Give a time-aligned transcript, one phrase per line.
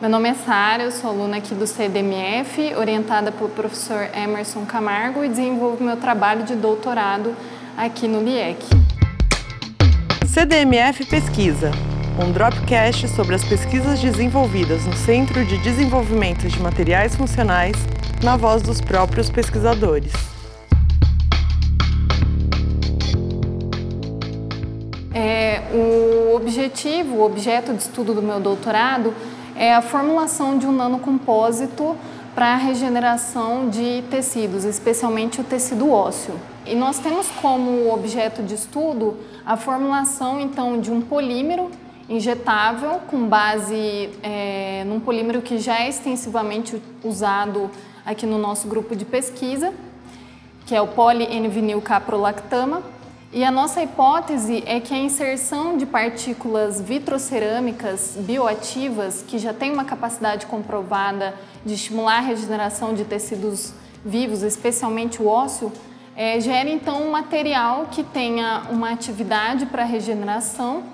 [0.00, 5.24] Meu nome é Sara, eu sou aluna aqui do CDMF, orientada pelo professor Emerson Camargo
[5.24, 7.34] e desenvolvo meu trabalho de doutorado
[7.76, 8.64] aqui no LIEC.
[10.24, 11.72] CDMF Pesquisa,
[12.16, 17.74] um dropcast sobre as pesquisas desenvolvidas no Centro de Desenvolvimento de Materiais Funcionais,
[18.22, 20.12] na voz dos próprios pesquisadores.
[25.12, 29.12] É, o objetivo, o objeto de estudo do meu doutorado
[29.58, 31.96] é a formulação de um nanocompósito
[32.32, 36.34] para a regeneração de tecidos, especialmente o tecido ósseo.
[36.64, 41.70] E nós temos como objeto de estudo a formulação então de um polímero
[42.08, 47.68] injetável com base é, num polímero que já é extensivamente usado
[48.06, 49.74] aqui no nosso grupo de pesquisa,
[50.64, 52.82] que é o poli-N-vinil caprolactama
[53.30, 59.70] e a nossa hipótese é que a inserção de partículas vitrocerâmicas bioativas, que já tem
[59.70, 65.70] uma capacidade comprovada de estimular a regeneração de tecidos vivos, especialmente o ósseo,
[66.16, 70.84] é, gera então um material que tenha uma atividade para regeneração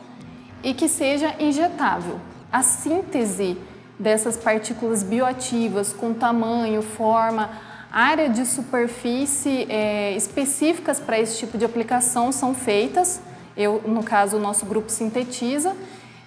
[0.63, 2.19] e que seja injetável.
[2.51, 3.57] A síntese
[3.97, 7.51] dessas partículas bioativas com tamanho, forma,
[7.95, 13.21] área de superfície é, específicas para esse tipo de aplicação são feitas.
[13.57, 15.77] Eu, no caso, o nosso grupo sintetiza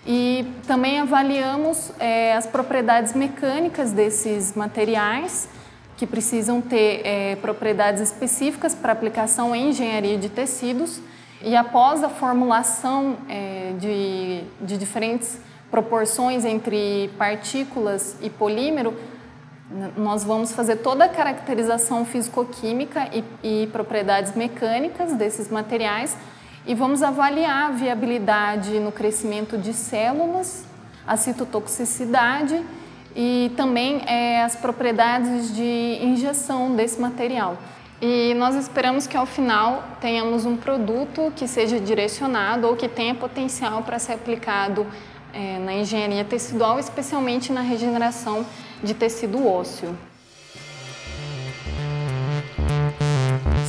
[0.05, 5.49] e também avaliamos é, as propriedades mecânicas desses materiais
[5.97, 11.02] que precisam ter é, propriedades específicas para aplicação em engenharia de tecidos
[11.41, 15.37] e após a formulação é, de, de diferentes
[15.69, 18.93] proporções entre partículas e polímero,
[19.97, 23.23] nós vamos fazer toda a caracterização físico-química e,
[23.63, 26.15] e, propriedades mecânicas desses materiais
[26.65, 30.65] e vamos avaliar a viabilidade no crescimento de células,
[31.05, 32.63] a citotoxicidade
[33.15, 37.57] e também é, as propriedades de injeção desse material.
[38.02, 43.15] E nós esperamos que ao final tenhamos um produto que seja direcionado ou que tenha
[43.15, 44.86] potencial para ser aplicado
[45.37, 48.43] é, na engenharia tecidual, especialmente na regeneração
[48.83, 49.95] de tecido ósseo.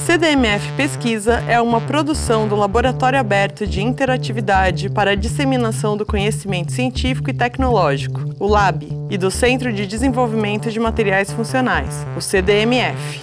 [0.06, 6.73] CDMF Pesquisa é uma produção do Laboratório Aberto de Interatividade para a Disseminação do Conhecimento
[6.73, 13.21] Científico e Tecnológico, o LAB, e do Centro de Desenvolvimento de Materiais Funcionais, o CDMF.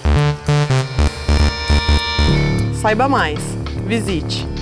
[2.80, 3.40] Saiba mais.
[3.84, 4.55] Visite